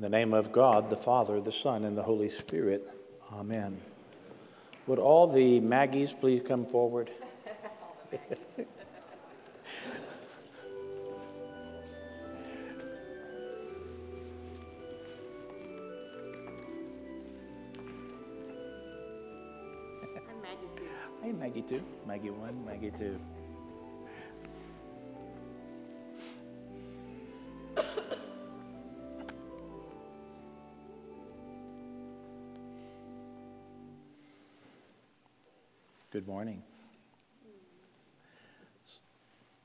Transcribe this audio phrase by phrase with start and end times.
[0.00, 2.88] In the name of God, the Father, the Son, and the Holy Spirit.
[3.34, 3.82] Amen.
[4.86, 7.10] Would all the Maggies please come forward?
[8.10, 8.16] I'm
[20.40, 20.88] Maggie too.
[21.22, 21.82] Hey, Maggie 2.
[22.06, 22.64] Maggie 1,
[36.30, 36.62] morning.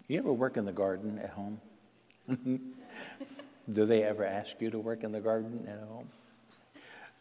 [0.08, 1.62] You ever work in the garden at home?
[3.72, 6.10] Do they ever ask you to work in the garden at home?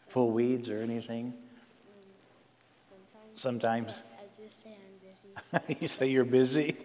[0.09, 1.31] Pull weeds or anything?
[3.35, 3.91] Sometimes Sometimes.
[4.17, 5.77] I just say I'm busy.
[5.79, 6.75] you say you're busy?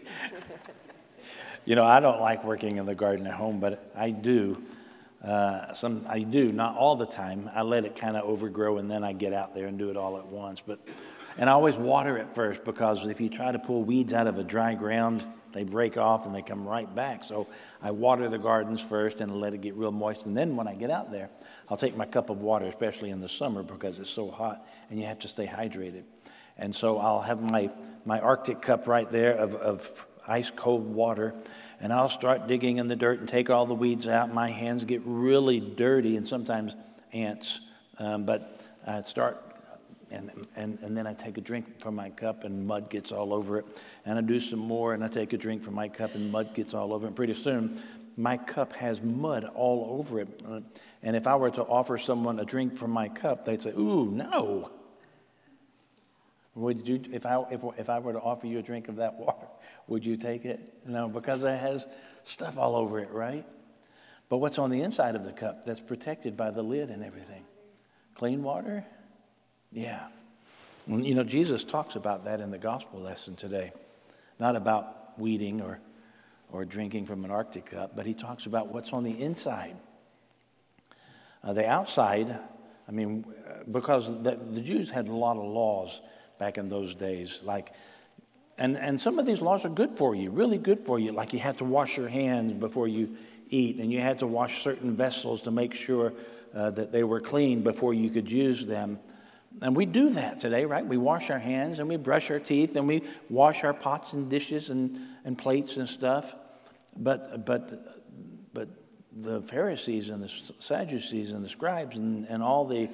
[1.65, 4.63] you know, I don't like working in the garden at home, but I do.
[5.25, 7.51] Uh, some I do, not all the time.
[7.55, 9.97] I let it kind of overgrow, and then I get out there and do it
[9.97, 10.61] all at once.
[10.61, 10.79] But
[11.39, 14.39] and I always water it first because if you try to pull weeds out of
[14.39, 17.25] a dry ground, they break off and they come right back.
[17.25, 17.49] So
[17.83, 20.75] I water the gardens first and let it get real moist, and then when I
[20.75, 21.31] get out there,
[21.69, 24.99] I'll take my cup of water, especially in the summer because it's so hot and
[24.99, 26.05] you have to stay hydrated.
[26.57, 27.71] And so I'll have my,
[28.05, 31.35] my Arctic cup right there of, of ice cold water,
[31.81, 34.33] and I'll start digging in the dirt and take all the weeds out.
[34.33, 36.77] My hands get really dirty and sometimes
[37.13, 37.61] ants,
[37.99, 39.43] um, but I start,
[40.11, 43.33] and, and, and then I take a drink from my cup and mud gets all
[43.33, 43.67] over it.
[44.05, 46.55] And I do some more and I take a drink from my cup and mud
[46.55, 47.09] gets all over it.
[47.09, 47.81] And pretty soon,
[48.17, 50.43] my cup has mud all over it.
[51.03, 54.11] And if I were to offer someone a drink from my cup, they'd say, Ooh,
[54.11, 54.71] no.
[56.57, 59.15] Would you, if I, if, if I were to offer you a drink of that
[59.19, 59.47] water,
[59.87, 60.61] would you take it?
[60.85, 61.87] No, because it has
[62.25, 63.47] stuff all over it, right?
[64.29, 67.45] But what's on the inside of the cup that's protected by the lid and everything?
[68.15, 68.85] Clean water?
[69.73, 70.07] Yeah.
[70.87, 73.73] You know, Jesus talks about that in the gospel lesson today.
[74.39, 75.79] Not about weeding or,
[76.51, 79.77] or drinking from an Arctic cup, but he talks about what's on the inside.
[81.45, 82.37] Uh, the outside,
[82.89, 83.25] I mean,
[83.71, 86.01] because the, the Jews had a lot of laws
[86.39, 87.73] back in those days, like,
[88.59, 91.13] and, and some of these laws are good for you, really good for you.
[91.13, 93.17] Like you had to wash your hands before you
[93.49, 96.13] eat, and you had to wash certain vessels to make sure
[96.55, 98.99] uh, that they were clean before you could use them.
[99.61, 100.87] And we do that today, right?
[100.87, 104.31] We wash our hands and we brush our teeth and we wash our pots and
[104.31, 106.35] dishes and, and plates and stuff.
[106.97, 108.69] But, but, but
[109.13, 112.89] the Pharisees and the Sadducees and the scribes and, and all the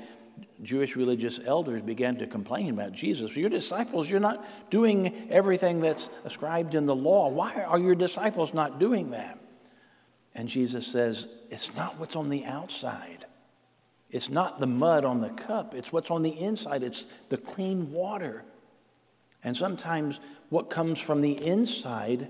[0.62, 3.36] Jewish religious elders began to complain about Jesus.
[3.36, 7.28] Your disciples, you're not doing everything that's ascribed in the law.
[7.28, 9.38] Why are your disciples not doing that?
[10.34, 13.15] And Jesus says, It's not what's on the outside.
[14.10, 15.74] It's not the mud on the cup.
[15.74, 16.82] It's what's on the inside.
[16.82, 18.44] It's the clean water.
[19.42, 22.28] And sometimes what comes from the inside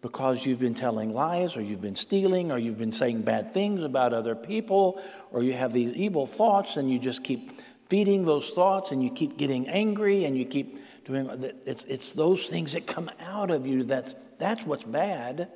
[0.00, 3.82] because you've been telling lies or you've been stealing or you've been saying bad things
[3.82, 5.02] about other people
[5.32, 7.50] or you have these evil thoughts and you just keep
[7.88, 11.28] feeding those thoughts and you keep getting angry and you keep doing
[11.66, 15.48] it's, it's those things that come out of you that's, that's what's bad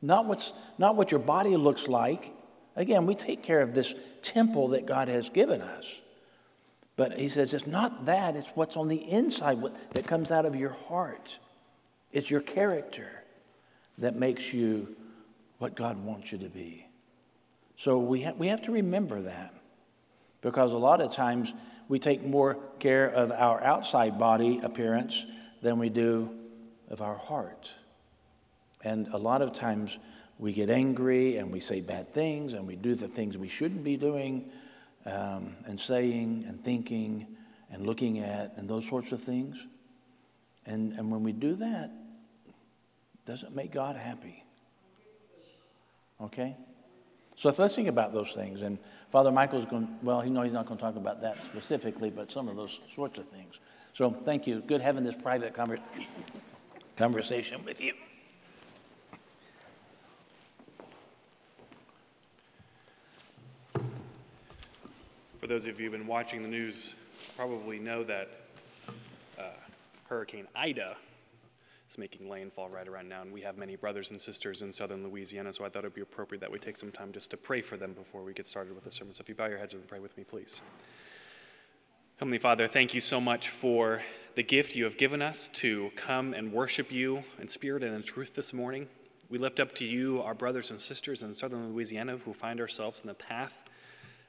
[0.00, 2.32] not, what's, not what your body looks like
[2.76, 6.00] again we take care of this temple that god has given us
[6.96, 9.58] but he says it's not that it's what's on the inside
[9.92, 11.38] that comes out of your heart
[12.12, 13.10] it's your character
[13.98, 14.94] that makes you
[15.58, 16.86] what God wants you to be.
[17.76, 19.54] So we, ha- we have to remember that
[20.42, 21.52] because a lot of times
[21.88, 25.24] we take more care of our outside body appearance
[25.62, 26.30] than we do
[26.88, 27.70] of our heart.
[28.82, 29.98] And a lot of times
[30.38, 33.82] we get angry and we say bad things and we do the things we shouldn't
[33.82, 34.50] be doing
[35.06, 37.26] um, and saying and thinking
[37.70, 39.66] and looking at and those sorts of things.
[40.66, 41.90] And, and when we do that,
[43.24, 44.44] doesn't make God happy.
[46.20, 46.56] Okay?
[47.36, 48.62] So let's think about those things.
[48.62, 48.78] And
[49.10, 52.32] Father Michael's going, well, he knows he's not going to talk about that specifically, but
[52.32, 53.58] some of those sorts of things.
[53.92, 54.60] So thank you.
[54.60, 55.80] Good having this private conver-
[56.96, 57.92] conversation with you.
[65.46, 66.92] For those of you who've been watching the news,
[67.36, 68.28] probably know that
[69.38, 69.42] uh,
[70.08, 70.96] Hurricane Ida
[71.88, 75.04] is making landfall right around now, and we have many brothers and sisters in southern
[75.04, 77.36] Louisiana, so I thought it would be appropriate that we take some time just to
[77.36, 79.14] pray for them before we get started with the sermon.
[79.14, 80.62] So if you bow your heads and pray with me, please.
[82.16, 84.02] Heavenly Father, thank you so much for
[84.34, 88.02] the gift you have given us to come and worship you in spirit and in
[88.02, 88.88] truth this morning.
[89.28, 93.02] We lift up to you our brothers and sisters in southern Louisiana who find ourselves
[93.02, 93.62] in the path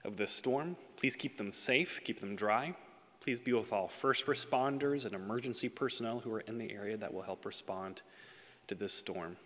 [0.04, 0.76] of this storm.
[0.96, 2.76] Please keep them safe, keep them dry.
[3.22, 7.14] Please be with all first responders and emergency personnel who are in the area that
[7.14, 8.02] will help respond
[8.68, 9.38] to this storm.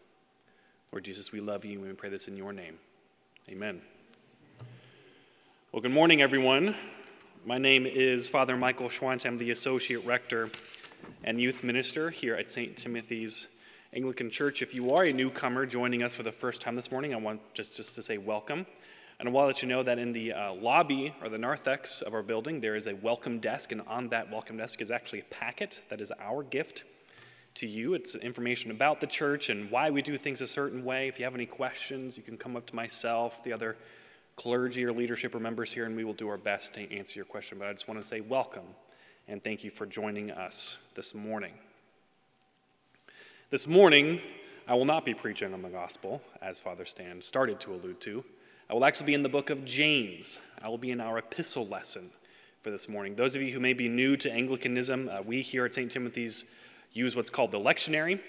[0.92, 2.77] Lord Jesus, we love you and we pray this in your name.
[3.50, 3.81] Amen.
[5.71, 6.75] Well, good morning, everyone.
[7.45, 9.25] My name is Father Michael Schwant.
[9.25, 10.51] I'm the Associate Rector
[11.24, 12.75] and Youth Minister here at St.
[12.77, 13.48] Timothy's
[13.94, 14.62] Anglican Church.
[14.62, 17.42] If you are a newcomer joining us for the first time this morning, I want
[17.53, 18.65] just, just to say welcome.
[19.21, 22.01] And I want to let you know that in the uh, lobby or the narthex
[22.01, 25.19] of our building, there is a welcome desk, and on that welcome desk is actually
[25.19, 26.85] a packet that is our gift
[27.53, 27.94] to you.
[27.94, 31.07] It's information about the church and why we do things a certain way.
[31.07, 33.77] If you have any questions, you can come up to myself, the other
[34.38, 37.25] clergy or leadership or members here, and we will do our best to answer your
[37.25, 37.59] question.
[37.59, 38.65] But I just want to say welcome
[39.27, 41.53] and thank you for joining us this morning.
[43.51, 44.19] This morning,
[44.67, 48.24] I will not be preaching on the gospel, as Father Stan started to allude to.
[48.71, 50.39] I will actually be in the book of James.
[50.63, 52.09] I will be in our epistle lesson
[52.62, 53.15] for this morning.
[53.15, 55.91] Those of you who may be new to Anglicanism, uh, we here at St.
[55.91, 56.45] Timothy's
[56.94, 58.21] use what's called the lectionary.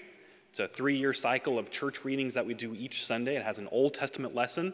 [0.49, 3.37] It's a three year cycle of church readings that we do each Sunday.
[3.37, 4.73] It has an Old Testament lesson,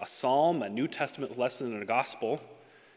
[0.00, 2.40] a psalm, a New Testament lesson, and a gospel.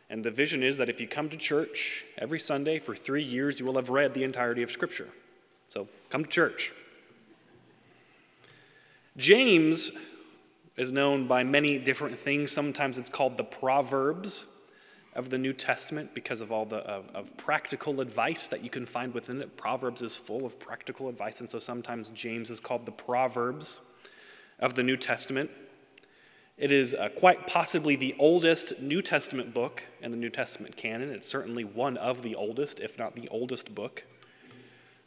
[0.10, 3.60] And the vision is that if you come to church every Sunday for three years,
[3.60, 5.10] you will have read the entirety of Scripture.
[5.68, 6.74] So come to church.
[9.16, 9.92] James
[10.80, 12.52] is known by many different things.
[12.52, 14.46] Sometimes it's called the Proverbs
[15.14, 18.86] of the New Testament because of all the of, of, practical advice that you can
[18.86, 19.58] find within it.
[19.58, 23.82] Proverbs is full of practical advice, and so sometimes James is called the Proverbs
[24.58, 25.52] of the New Testament.
[26.58, 31.10] It is uh, quite possibly the oldest New Testament book in the New Testament canon.
[31.10, 34.06] It's certainly one of the oldest, if not the oldest book.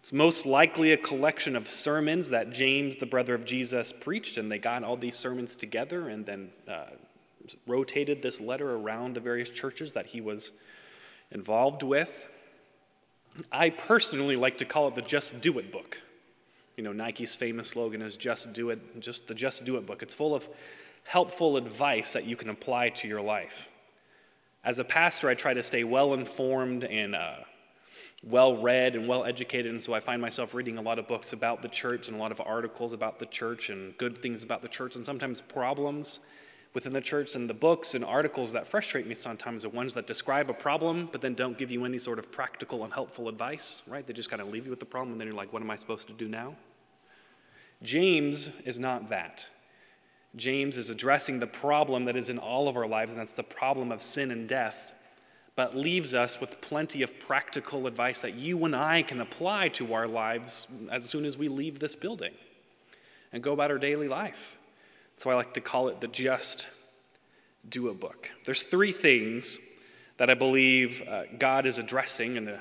[0.02, 4.50] It's most likely a collection of sermons that James, the brother of Jesus, preached, and
[4.50, 6.87] they got all these sermons together and then uh,
[7.69, 10.50] rotated this letter around the various churches that he was
[11.31, 12.28] involved with.
[13.52, 15.99] I personally like to call it the Just Do It book.
[16.76, 20.02] You know, Nike's famous slogan is Just Do It, just the Just Do It book.
[20.02, 20.48] It's full of
[21.05, 23.69] helpful advice that you can apply to your life.
[24.64, 27.34] As a pastor, I try to stay well informed and uh,
[28.22, 31.32] well read and well educated, and so I find myself reading a lot of books
[31.32, 34.62] about the church and a lot of articles about the church and good things about
[34.62, 36.20] the church, and sometimes problems
[36.74, 37.34] within the church.
[37.34, 41.08] And the books and articles that frustrate me sometimes are ones that describe a problem,
[41.10, 44.06] but then don't give you any sort of practical and helpful advice, right?
[44.06, 45.70] They just kind of leave you with the problem, and then you're like, what am
[45.70, 46.54] I supposed to do now?
[47.82, 49.48] James is not that.
[50.36, 53.42] James is addressing the problem that is in all of our lives, and that's the
[53.42, 54.94] problem of sin and death,
[55.54, 59.93] but leaves us with plenty of practical advice that you and I can apply to
[59.93, 62.32] our lives as soon as we leave this building
[63.32, 64.56] and go about our daily life.
[65.19, 66.69] So I like to call it the Just
[67.69, 68.31] Do a book.
[68.44, 69.58] There's three things
[70.16, 72.58] that I believe uh, God is addressing and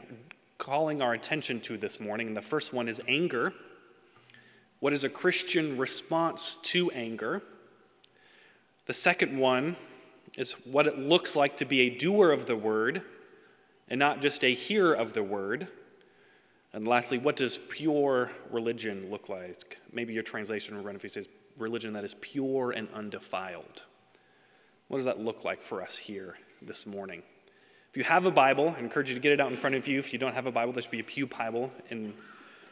[0.57, 2.27] calling our attention to this morning.
[2.27, 3.53] And the first one is anger.
[4.79, 7.41] What is a Christian response to anger?
[8.85, 9.75] The second one
[10.37, 13.01] is what it looks like to be a doer of the word
[13.89, 15.67] and not just a hearer of the word.
[16.73, 19.77] And lastly, what does pure religion look like?
[19.91, 23.83] Maybe your translation will run if he says religion that is pure and undefiled.
[24.87, 27.23] What does that look like for us here this morning?
[27.89, 29.85] If you have a Bible, I encourage you to get it out in front of
[29.87, 29.99] you.
[29.99, 32.13] If you don't have a Bible, there should be a Pew Bible in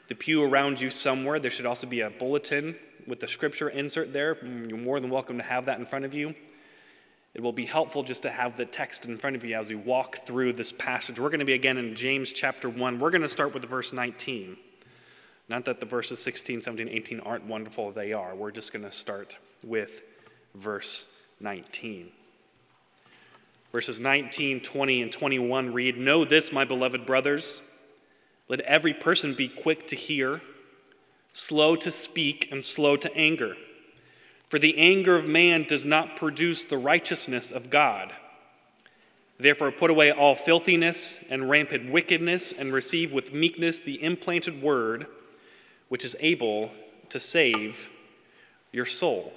[0.07, 1.39] the pew around you somewhere.
[1.39, 4.35] There should also be a bulletin with the scripture insert there.
[4.35, 6.33] Mm, you're more than welcome to have that in front of you.
[7.39, 9.77] It will be helpful just to have the text in front of you as we
[9.77, 11.21] walk through this passage.
[11.21, 12.99] We're going to be again in James chapter 1.
[12.99, 14.57] We're going to start with verse 19.
[15.47, 18.35] Not that the verses 16, 17, 18 aren't wonderful, they are.
[18.35, 20.01] We're just going to start with
[20.53, 21.05] verse
[21.39, 22.11] 19.
[23.71, 27.61] Verses 19, 20, and 21 read Know this, my beloved brothers.
[28.49, 30.41] Let every person be quick to hear
[31.33, 33.55] slow to speak, and slow to anger.
[34.49, 38.11] For the anger of man does not produce the righteousness of God.
[39.37, 45.07] Therefore, put away all filthiness and rampant wickedness, and receive with meekness the implanted word,
[45.87, 46.71] which is able
[47.09, 47.89] to save
[48.71, 49.31] your soul.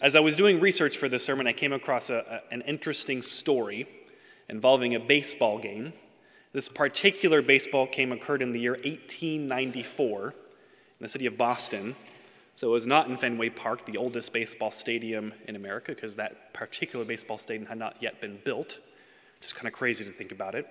[0.00, 3.20] As I was doing research for this sermon, I came across a, a, an interesting
[3.20, 3.86] story
[4.48, 5.92] involving a baseball game
[6.52, 10.34] this particular baseball game occurred in the year 1894 in
[10.98, 11.94] the city of Boston.
[12.58, 16.52] So it was not in Fenway Park, the oldest baseball stadium in America, because that
[16.52, 18.80] particular baseball stadium had not yet been built.
[19.36, 20.66] It's kind of crazy to think about it.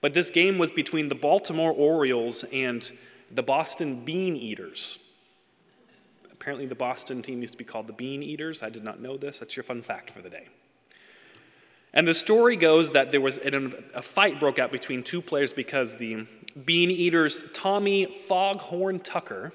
[0.00, 2.90] But this game was between the Baltimore Orioles and
[3.30, 5.14] the Boston Bean Eaters.
[6.32, 8.64] Apparently, the Boston team used to be called the Bean Eaters.
[8.64, 9.38] I did not know this.
[9.38, 10.48] That's your fun fact for the day.
[11.92, 15.94] And the story goes that there was a fight broke out between two players because
[15.94, 16.26] the
[16.64, 19.52] Bean Eaters' Tommy Foghorn Tucker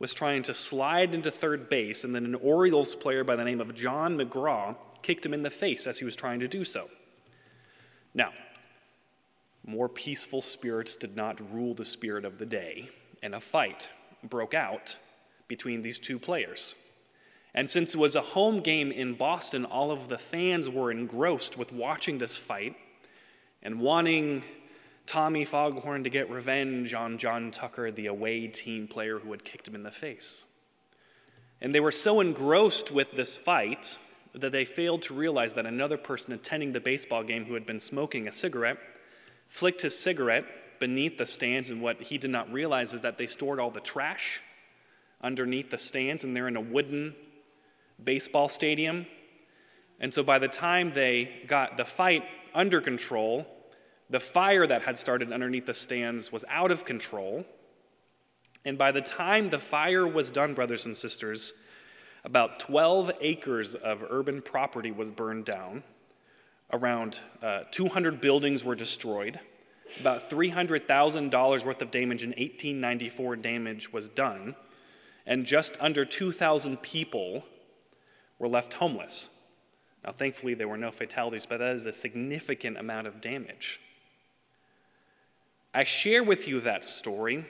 [0.00, 3.60] was trying to slide into third base, and then an Orioles player by the name
[3.60, 6.88] of John McGraw kicked him in the face as he was trying to do so.
[8.14, 8.32] Now,
[9.64, 12.88] more peaceful spirits did not rule the spirit of the day,
[13.22, 13.88] and a fight
[14.24, 14.96] broke out
[15.48, 16.74] between these two players.
[17.54, 21.58] And since it was a home game in Boston, all of the fans were engrossed
[21.58, 22.74] with watching this fight
[23.62, 24.44] and wanting
[25.10, 29.66] Tommy Foghorn to get revenge on John Tucker, the away team player who had kicked
[29.66, 30.44] him in the face.
[31.60, 33.98] And they were so engrossed with this fight
[34.36, 37.80] that they failed to realize that another person attending the baseball game who had been
[37.80, 38.78] smoking a cigarette
[39.48, 40.44] flicked his cigarette
[40.78, 43.80] beneath the stands, and what he did not realize is that they stored all the
[43.80, 44.40] trash
[45.20, 47.16] underneath the stands, and they're in a wooden
[48.04, 49.06] baseball stadium.
[49.98, 52.22] And so by the time they got the fight
[52.54, 53.44] under control,
[54.10, 57.46] the fire that had started underneath the stands was out of control.
[58.64, 61.52] And by the time the fire was done, brothers and sisters,
[62.24, 65.84] about 12 acres of urban property was burned down.
[66.72, 69.40] Around uh, 200 buildings were destroyed.
[70.00, 74.54] About $300,000 worth of damage in 1894 damage was done.
[75.24, 77.44] And just under 2,000 people
[78.38, 79.30] were left homeless.
[80.04, 83.80] Now, thankfully, there were no fatalities, but that is a significant amount of damage.
[85.72, 87.44] I share with you that story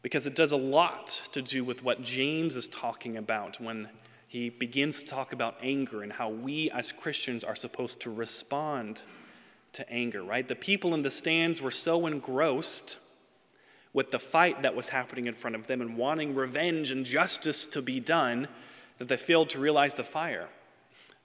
[0.00, 3.90] because it does a lot to do with what James is talking about when
[4.26, 9.02] he begins to talk about anger and how we as Christians are supposed to respond
[9.74, 10.48] to anger, right?
[10.48, 12.96] The people in the stands were so engrossed
[13.92, 17.66] with the fight that was happening in front of them and wanting revenge and justice
[17.66, 18.48] to be done
[18.96, 20.48] that they failed to realize the fire.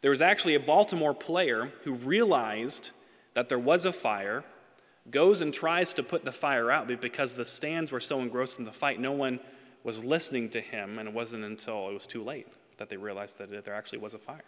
[0.02, 2.92] There was actually a Baltimore player who realized
[3.34, 4.44] that there was a fire,
[5.12, 8.60] goes and tries to put the fire out, but because the stands were so engrossed
[8.60, 9.40] in the fight, no one
[9.84, 12.48] was listening to him, and it wasn't until it was too late
[12.78, 14.44] that they realized that there actually was a fire.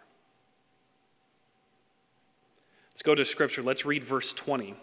[2.92, 3.62] Let's go to scripture.
[3.62, 4.76] Let's read verse 20.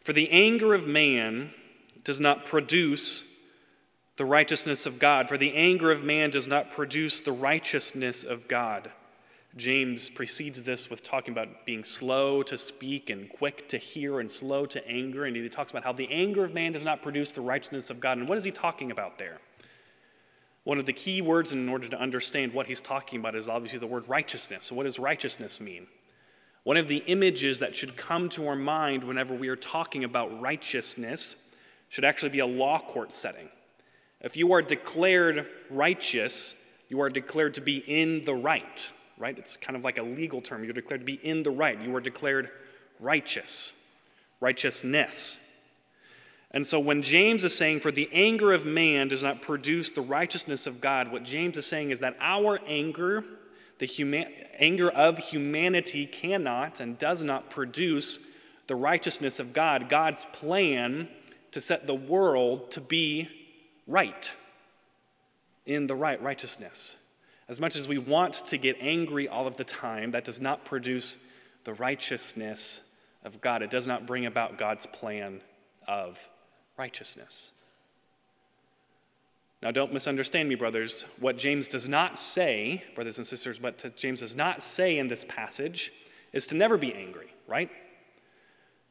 [0.00, 1.52] For the anger of man
[2.04, 3.24] does not produce
[4.16, 5.28] the righteousness of God.
[5.28, 8.90] For the anger of man does not produce the righteousness of God.
[9.56, 14.30] James precedes this with talking about being slow to speak and quick to hear and
[14.30, 15.24] slow to anger.
[15.26, 18.00] And he talks about how the anger of man does not produce the righteousness of
[18.00, 18.18] God.
[18.18, 19.38] And what is he talking about there?
[20.64, 23.78] One of the key words in order to understand what he's talking about is obviously
[23.78, 24.66] the word righteousness.
[24.66, 25.86] So, what does righteousness mean?
[26.62, 30.40] One of the images that should come to our mind whenever we are talking about
[30.40, 31.48] righteousness
[31.88, 33.48] should actually be a law court setting.
[34.20, 36.54] If you are declared righteous,
[36.88, 38.88] you are declared to be in the right,
[39.22, 39.38] right?
[39.38, 40.64] It's kind of like a legal term.
[40.64, 41.80] You're declared to be in the right.
[41.80, 42.50] You are declared
[42.98, 43.72] righteous,
[44.40, 45.38] righteousness.
[46.50, 50.00] And so when James is saying, For the anger of man does not produce the
[50.00, 53.24] righteousness of God, what James is saying is that our anger,
[53.78, 58.18] the huma- anger of humanity, cannot and does not produce
[58.66, 61.08] the righteousness of God, God's plan
[61.52, 63.28] to set the world to be
[63.86, 64.32] right,
[65.64, 66.96] in the right righteousness.
[67.52, 70.64] As much as we want to get angry all of the time, that does not
[70.64, 71.18] produce
[71.64, 72.80] the righteousness
[73.26, 73.60] of God.
[73.60, 75.42] It does not bring about God's plan
[75.86, 76.30] of
[76.78, 77.52] righteousness.
[79.62, 81.04] Now, don't misunderstand me, brothers.
[81.20, 85.22] What James does not say, brothers and sisters, what James does not say in this
[85.28, 85.92] passage
[86.32, 87.68] is to never be angry, right?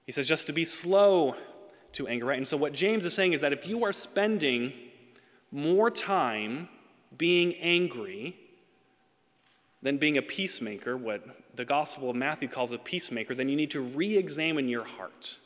[0.05, 1.35] He says just to be slow
[1.93, 2.37] to anger, right?
[2.37, 4.71] And so, what James is saying is that if you are spending
[5.51, 6.69] more time
[7.17, 8.37] being angry
[9.81, 11.23] than being a peacemaker, what
[11.55, 15.37] the Gospel of Matthew calls a peacemaker, then you need to re examine your heart.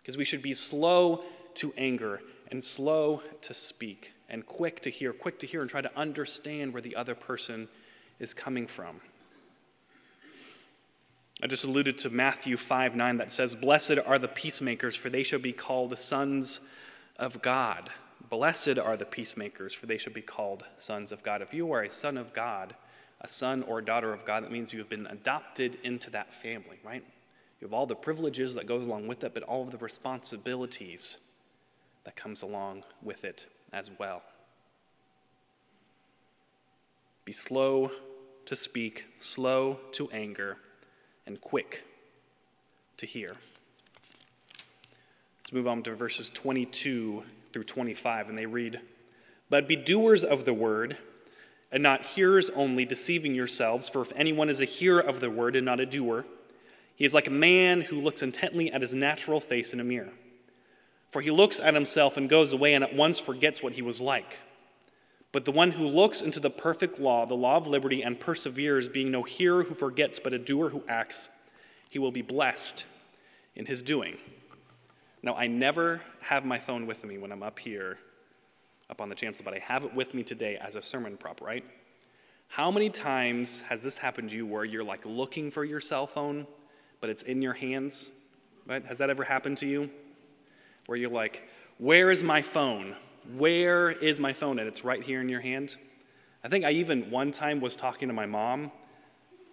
[0.00, 1.22] Because we should be slow
[1.54, 2.20] to anger
[2.50, 6.72] and slow to speak and quick to hear, quick to hear and try to understand
[6.72, 7.68] where the other person
[8.18, 9.00] is coming from.
[11.42, 15.22] I just alluded to Matthew 5 9 that says, Blessed are the peacemakers, for they
[15.22, 16.60] shall be called sons
[17.18, 17.90] of God.
[18.30, 21.42] Blessed are the peacemakers, for they shall be called sons of God.
[21.42, 22.74] If you are a son of God,
[23.24, 26.34] a son or a daughter of God, that means you have been adopted into that
[26.34, 27.02] family, right?
[27.58, 31.16] You have all the privileges that goes along with it, but all of the responsibilities
[32.04, 34.22] that comes along with it as well.
[37.24, 37.90] Be slow
[38.44, 40.58] to speak, slow to anger,
[41.26, 41.82] and quick
[42.98, 43.30] to hear.
[45.38, 47.22] Let's move on to verses 22
[47.54, 48.80] through 25, and they read
[49.48, 50.98] But be doers of the word
[51.74, 53.88] and not hearers only, deceiving yourselves.
[53.88, 56.24] For if anyone is a hearer of the word and not a doer,
[56.94, 60.12] he is like a man who looks intently at his natural face in a mirror.
[61.10, 64.00] For he looks at himself and goes away and at once forgets what he was
[64.00, 64.38] like.
[65.32, 68.86] But the one who looks into the perfect law, the law of liberty, and perseveres,
[68.86, 71.28] being no hearer who forgets, but a doer who acts,
[71.90, 72.84] he will be blessed
[73.56, 74.16] in his doing.
[75.24, 77.98] Now, I never have my phone with me when I'm up here,
[78.90, 81.40] up on the chancel, but I have it with me today as a sermon prop,
[81.40, 81.64] right?
[82.48, 86.06] How many times has this happened to you where you're like looking for your cell
[86.06, 86.46] phone,
[87.00, 88.12] but it's in your hands?
[88.66, 88.84] Right?
[88.84, 89.90] Has that ever happened to you?
[90.86, 91.48] where you're like,
[91.78, 92.96] Where is my phone?
[93.36, 94.58] Where is my phone?
[94.58, 95.76] And it's right here in your hand.
[96.42, 98.70] I think I even one time was talking to my mom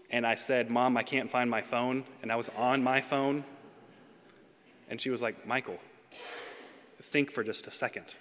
[0.09, 2.03] and I said, Mom, I can't find my phone.
[2.21, 3.45] And I was on my phone.
[4.89, 5.77] And she was like, Michael,
[7.01, 8.15] think for just a second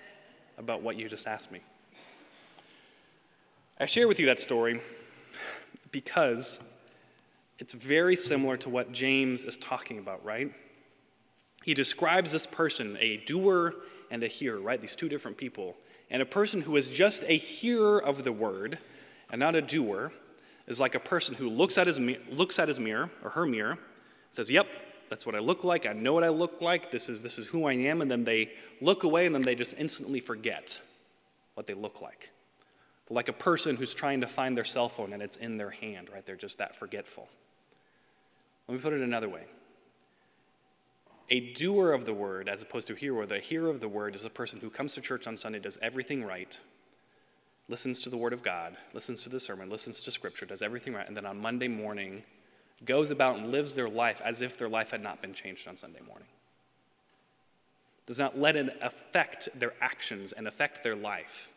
[0.61, 1.61] about what you just asked me.
[3.81, 4.81] I share with you that story
[5.91, 6.61] because
[7.59, 10.53] it's very similar to what James is talking about, right?
[11.65, 13.75] he describes this person, a doer
[14.11, 14.81] and a hearer, right?
[14.81, 15.77] These two different people.
[16.11, 18.79] And a person who is just a hearer of the word
[19.31, 20.13] and not a doer
[20.67, 21.99] is like a person who looks at his,
[22.31, 23.79] looks at his mirror or her mirror,
[24.31, 24.67] says, Yep,
[25.11, 25.85] that's what I look like.
[25.85, 26.91] I know what I look like.
[26.91, 28.01] This is, this is who I am.
[28.01, 30.81] And then they look away and then they just instantly forget
[31.55, 32.31] what they look like.
[33.11, 36.09] like a person who's trying to find their cell phone and it's in their hand,
[36.15, 36.25] right?
[36.25, 37.29] They're just that forgetful.
[38.69, 39.43] Let me put it another way
[41.31, 43.25] a doer of the word as opposed to a hearer.
[43.25, 45.79] The hearer of the word is a person who comes to church on Sunday, does
[45.81, 46.59] everything right,
[47.69, 50.93] listens to the word of God, listens to the sermon, listens to scripture, does everything
[50.93, 52.25] right, and then on Monday morning
[52.85, 55.77] goes about and lives their life as if their life had not been changed on
[55.77, 56.29] Sunday morning.
[58.07, 61.51] Does not let it affect their actions and affect their life.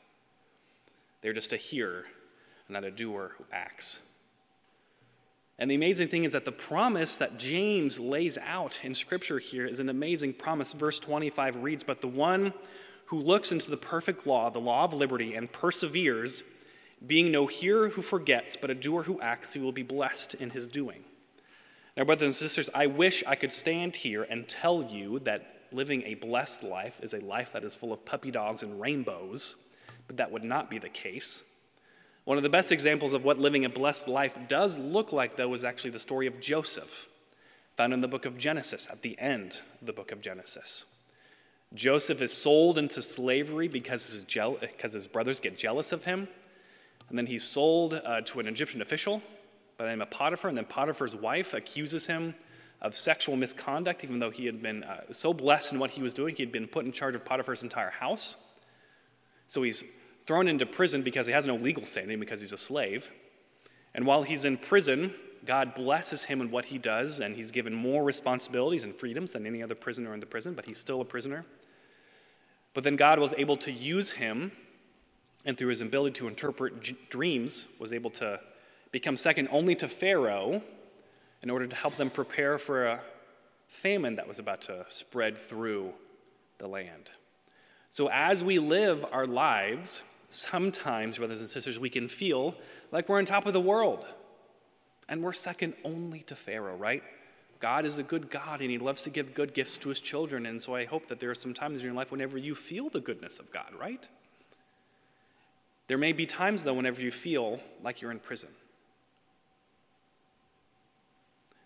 [1.22, 2.06] They're just a hearer,
[2.68, 4.00] not a doer who acts.
[5.58, 9.66] And the amazing thing is that the promise that James lays out in Scripture here
[9.66, 10.74] is an amazing promise.
[10.74, 12.54] Verse 25 reads, But the one
[13.06, 16.44] who looks into the perfect law, the law of liberty, and perseveres,
[17.06, 20.50] being no hearer who forgets, but a doer who acts, he will be blessed in
[20.50, 21.04] his doing.
[21.96, 26.04] Now, brothers and sisters, I wish I could stand here and tell you that living
[26.04, 29.56] a blessed life is a life that is full of puppy dogs and rainbows,
[30.08, 31.44] but that would not be the case.
[32.26, 35.54] One of the best examples of what living a blessed life does look like, though,
[35.54, 37.10] is actually the story of Joseph,
[37.76, 40.86] found in the book of Genesis, at the end of the book of Genesis.
[41.76, 46.28] Joseph is sold into slavery because his, because his brothers get jealous of him.
[47.10, 49.22] And then he's sold uh, to an Egyptian official
[49.84, 50.48] by the name of Potiphar.
[50.48, 52.36] And then Potiphar's wife accuses him
[52.82, 56.14] of sexual misconduct, even though he had been uh, so blessed in what he was
[56.14, 56.34] doing.
[56.34, 58.38] He had been put in charge of Potiphar's entire house.
[59.48, 59.84] So he's
[60.26, 63.12] thrown into prison because he has no legal standing because he's a slave.
[63.94, 65.14] And while he's in prison,
[65.46, 69.46] God blesses him in what he does, and he's given more responsibilities and freedoms than
[69.46, 71.44] any other prisoner in the prison, but he's still a prisoner.
[72.74, 74.54] But then God was able to use him,
[75.44, 78.40] and through his ability to interpret dreams, was able to
[78.94, 80.62] become second only to Pharaoh
[81.42, 83.00] in order to help them prepare for a
[83.68, 85.92] famine that was about to spread through
[86.60, 87.10] the land.
[87.90, 92.56] So as we live our lives, sometimes, brothers and sisters, we can feel
[92.92, 94.08] like we're on top of the world.
[95.10, 97.04] And we're second only to Pharaoh, right?
[97.60, 100.46] God is a good God and he loves to give good gifts to his children.
[100.46, 102.90] And so I hope that there are some times in your life whenever you feel
[102.90, 104.08] the goodness of God, right?
[105.88, 108.50] There may be times, though, whenever you feel like you're in prison.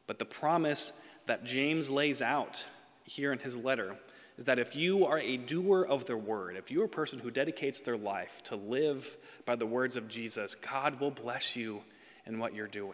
[0.08, 0.94] But the promise
[1.26, 2.66] that James lays out
[3.04, 3.98] here in his letter
[4.38, 7.32] is that if you are a doer of the word, if you're a person who
[7.32, 11.82] dedicates their life to live by the words of Jesus, God will bless you
[12.26, 12.94] in what you're doing.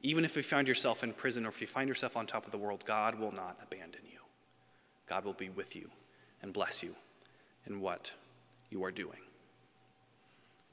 [0.00, 2.50] Even if you find yourself in prison or if you find yourself on top of
[2.52, 4.18] the world, God will not abandon you.
[5.06, 5.90] God will be with you
[6.42, 6.94] and bless you
[7.66, 8.10] in what
[8.70, 9.20] you are doing.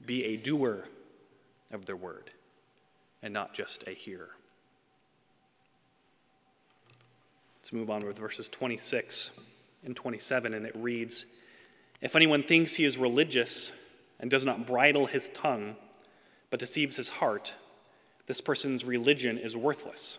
[0.04, 0.84] Be a doer
[1.70, 2.30] of the word
[3.22, 4.30] and not just a hearer.
[7.70, 9.30] Let's move on with verses 26
[9.84, 11.24] and 27, and it reads
[12.00, 13.70] If anyone thinks he is religious
[14.18, 15.76] and does not bridle his tongue,
[16.50, 17.54] but deceives his heart,
[18.26, 20.18] this person's religion is worthless.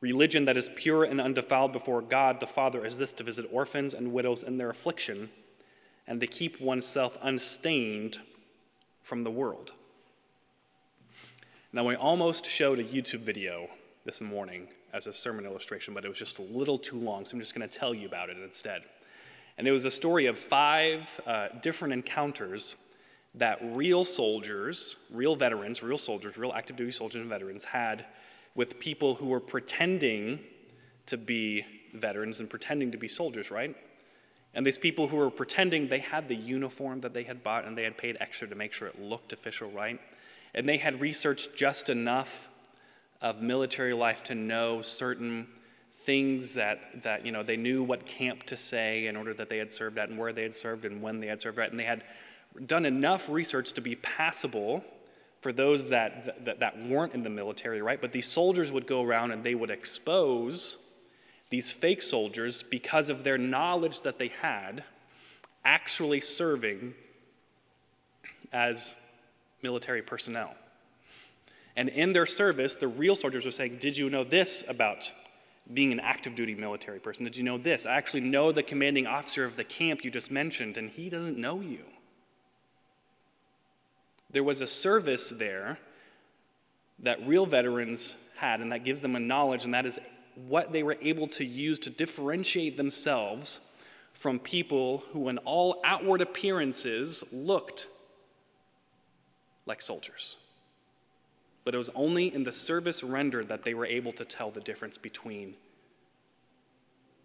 [0.00, 3.92] Religion that is pure and undefiled before God the Father is this to visit orphans
[3.92, 5.30] and widows in their affliction
[6.06, 8.20] and to keep oneself unstained
[9.02, 9.72] from the world.
[11.72, 13.70] Now, we almost showed a YouTube video
[14.04, 17.34] this morning as a sermon illustration, but it was just a little too long, so
[17.34, 18.82] I'm just going to tell you about it instead.
[19.56, 22.76] And it was a story of five uh, different encounters
[23.34, 28.06] that real soldiers, real veterans, real soldiers, real active duty soldiers and veterans had
[28.54, 30.40] with people who were pretending
[31.06, 33.76] to be veterans and pretending to be soldiers, right?
[34.54, 37.76] And these people who were pretending they had the uniform that they had bought and
[37.76, 40.00] they had paid extra to make sure it looked official, right?
[40.54, 42.48] And they had researched just enough
[43.20, 45.46] of military life to know certain
[45.94, 49.58] things that, that you know, they knew what camp to say in order that they
[49.58, 51.70] had served at and where they had served and when they had served at.
[51.70, 52.04] And they had
[52.66, 54.84] done enough research to be passable
[55.40, 58.00] for those that, that, that weren't in the military, right?
[58.00, 60.78] But these soldiers would go around and they would expose
[61.50, 64.84] these fake soldiers because of their knowledge that they had
[65.64, 66.94] actually serving
[68.52, 68.96] as
[69.62, 70.54] military personnel.
[71.78, 75.12] And in their service, the real soldiers were saying, Did you know this about
[75.72, 77.24] being an active duty military person?
[77.24, 77.86] Did you know this?
[77.86, 81.38] I actually know the commanding officer of the camp you just mentioned, and he doesn't
[81.38, 81.84] know you.
[84.28, 85.78] There was a service there
[86.98, 90.00] that real veterans had, and that gives them a knowledge, and that is
[90.34, 93.60] what they were able to use to differentiate themselves
[94.14, 97.86] from people who, in all outward appearances, looked
[99.64, 100.38] like soldiers.
[101.68, 104.62] But it was only in the service rendered that they were able to tell the
[104.62, 105.54] difference between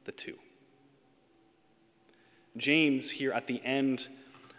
[0.04, 0.38] the two.
[2.58, 4.10] James, here at the end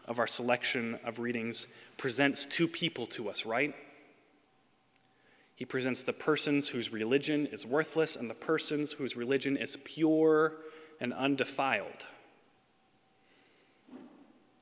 [0.06, 1.66] of our selection of readings,
[1.98, 3.74] presents two people to us, right?
[5.54, 10.54] He presents the persons whose religion is worthless and the persons whose religion is pure
[10.98, 12.06] and undefiled.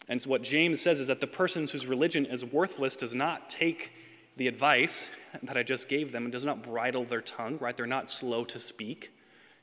[0.08, 3.48] And so what James says is that the persons whose religion is worthless does not
[3.48, 3.92] take
[4.36, 5.08] the advice
[5.42, 7.76] that I just gave them does not bridle their tongue, right?
[7.76, 9.10] They're not slow to speak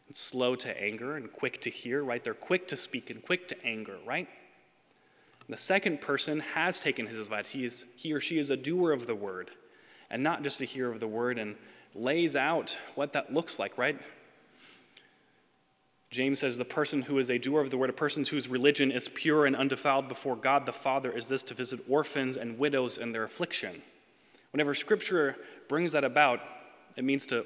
[0.08, 2.24] and slow to anger and quick to hear, right?
[2.24, 4.28] They're quick to speak and quick to anger, right?
[5.48, 7.50] The second person has taken his advice.
[7.50, 9.50] He, is, he or she is a doer of the word
[10.12, 11.56] and not just a hearer of the word and
[11.96, 14.00] lays out what that looks like, right?
[16.12, 18.92] James says, The person who is a doer of the word, a person whose religion
[18.92, 22.98] is pure and undefiled before God the Father, is this to visit orphans and widows
[22.98, 23.82] in their affliction.
[24.52, 25.36] Whenever scripture
[25.68, 26.42] brings that about,
[26.96, 27.46] it means to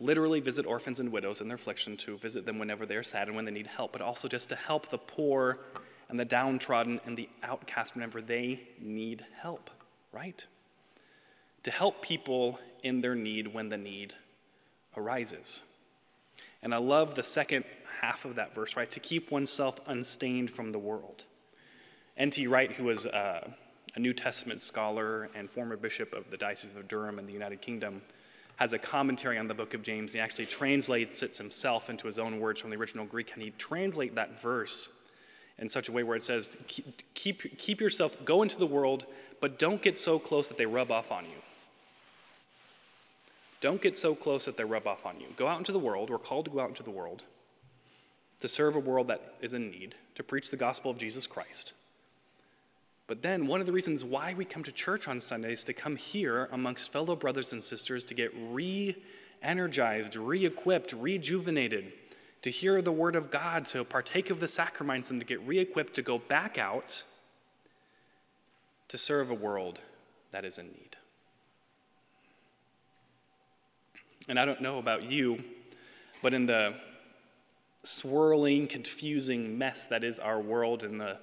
[0.00, 3.26] literally visit orphans and widows in their affliction, to visit them whenever they are sad
[3.26, 5.58] and when they need help, but also just to help the poor
[6.08, 9.70] and the downtrodden and the outcast whenever they need help,
[10.12, 10.46] right?
[11.64, 14.14] To help people in their need when the need
[14.96, 15.62] arises.
[16.62, 17.64] And I love the second
[18.00, 18.90] half of that verse, right?
[18.90, 21.24] To keep oneself unstained from the world.
[22.16, 22.46] N.T.
[22.46, 23.48] Wright, who was uh,
[23.98, 27.60] a New Testament scholar and former bishop of the Diocese of Durham in the United
[27.60, 28.00] Kingdom,
[28.54, 30.12] has a commentary on the book of James.
[30.12, 33.50] He actually translates it himself into his own words from the original Greek, and he
[33.50, 34.88] translates that verse
[35.58, 39.04] in such a way where it says, keep, keep, keep yourself, go into the world,
[39.40, 41.42] but don't get so close that they rub off on you.
[43.60, 45.26] Don't get so close that they rub off on you.
[45.36, 46.08] Go out into the world.
[46.08, 47.24] We're called to go out into the world
[48.38, 51.72] to serve a world that is in need, to preach the gospel of Jesus Christ.
[53.08, 55.72] But then, one of the reasons why we come to church on Sundays is to
[55.72, 58.94] come here amongst fellow brothers and sisters to get re
[59.42, 61.92] energized, re equipped, rejuvenated
[62.42, 65.58] to hear the word of God, to partake of the sacraments, and to get re
[65.58, 67.02] equipped to go back out
[68.88, 69.80] to serve a world
[70.30, 70.96] that is in need.
[74.28, 75.42] And I don't know about you,
[76.20, 76.74] but in the
[77.84, 81.16] swirling, confusing mess that is our world, in the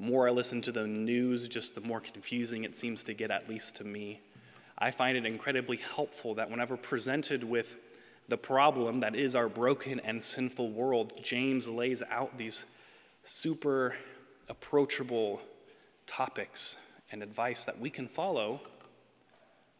[0.00, 3.48] more I listen to the news, just the more confusing it seems to get, at
[3.48, 4.20] least to me.
[4.78, 7.76] I find it incredibly helpful that whenever presented with
[8.28, 12.64] the problem that is our broken and sinful world, James lays out these
[13.22, 13.94] super
[14.48, 15.40] approachable
[16.06, 16.76] topics
[17.12, 18.60] and advice that we can follow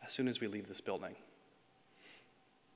[0.05, 1.15] as soon as we leave this building.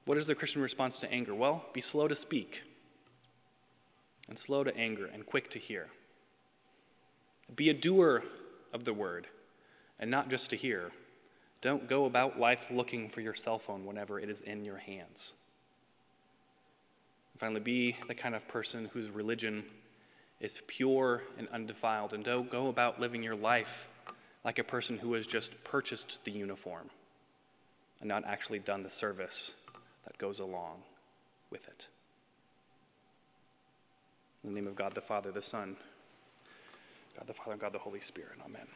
[0.06, 1.34] What is the Christian response to anger?
[1.34, 2.62] Well, be slow to speak,
[4.28, 5.88] and slow to anger, and quick to hear.
[7.54, 8.24] Be a doer
[8.72, 9.26] of the word,
[9.98, 10.90] and not just to hear.
[11.60, 15.34] Don't go about life looking for your cell phone whenever it is in your hands.
[17.32, 19.64] And finally, be the kind of person whose religion
[20.40, 23.88] is pure and undefiled, and don't go about living your life
[24.44, 26.90] like a person who has just purchased the uniform
[28.00, 29.54] and not actually done the service
[30.04, 30.82] that goes along
[31.50, 31.88] with it.
[34.42, 35.76] In the name of God the Father, the Son,
[37.16, 38.38] God the Father, God the Holy Spirit.
[38.44, 38.66] Amen.